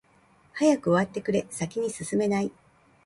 [0.55, 2.51] 早く終わってくれ、先に進めない。